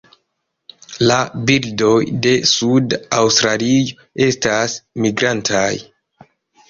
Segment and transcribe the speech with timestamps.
[1.09, 1.17] La
[1.49, 1.91] birdoj
[2.25, 5.69] de suda Aŭstralio estas migrantaj.